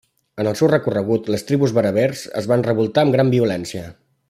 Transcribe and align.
En 0.43 0.47
el 0.51 0.55
seu 0.61 0.69
recorregut, 0.71 1.29
les 1.35 1.45
tribus 1.51 1.75
berbers 1.79 2.25
es 2.41 2.49
van 2.53 2.65
revoltar 2.71 3.05
amb 3.07 3.17
gran 3.19 3.31
violència. 3.39 3.87